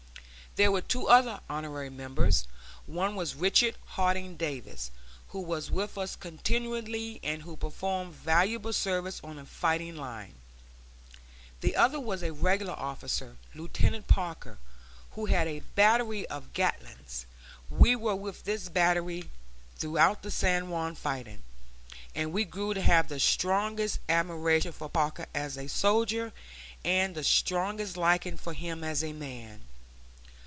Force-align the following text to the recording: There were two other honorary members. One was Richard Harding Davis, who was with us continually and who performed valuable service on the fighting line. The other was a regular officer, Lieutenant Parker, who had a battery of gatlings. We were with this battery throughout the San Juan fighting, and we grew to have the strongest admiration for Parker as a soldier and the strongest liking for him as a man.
There 0.57 0.69
were 0.71 0.81
two 0.81 1.07
other 1.07 1.39
honorary 1.49 1.89
members. 1.89 2.45
One 2.85 3.15
was 3.15 3.35
Richard 3.35 3.77
Harding 3.85 4.35
Davis, 4.35 4.91
who 5.29 5.39
was 5.39 5.71
with 5.71 5.97
us 5.97 6.17
continually 6.17 7.21
and 7.23 7.43
who 7.43 7.55
performed 7.55 8.11
valuable 8.13 8.73
service 8.73 9.21
on 9.23 9.37
the 9.37 9.45
fighting 9.45 9.95
line. 9.95 10.33
The 11.61 11.77
other 11.77 12.01
was 12.01 12.21
a 12.21 12.33
regular 12.33 12.73
officer, 12.73 13.37
Lieutenant 13.55 14.09
Parker, 14.09 14.57
who 15.11 15.27
had 15.27 15.47
a 15.47 15.61
battery 15.73 16.27
of 16.27 16.51
gatlings. 16.51 17.25
We 17.69 17.95
were 17.95 18.13
with 18.17 18.43
this 18.43 18.67
battery 18.67 19.29
throughout 19.77 20.21
the 20.21 20.31
San 20.31 20.67
Juan 20.69 20.95
fighting, 20.95 21.43
and 22.13 22.33
we 22.33 22.43
grew 22.43 22.73
to 22.73 22.81
have 22.81 23.07
the 23.07 23.21
strongest 23.21 23.99
admiration 24.09 24.73
for 24.73 24.89
Parker 24.89 25.27
as 25.33 25.57
a 25.57 25.67
soldier 25.69 26.33
and 26.83 27.15
the 27.15 27.23
strongest 27.23 27.95
liking 27.95 28.35
for 28.35 28.51
him 28.53 28.83
as 28.83 29.01
a 29.01 29.13
man. 29.13 29.61